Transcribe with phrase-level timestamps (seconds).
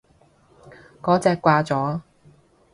[0.99, 2.01] 嗰隻掛咗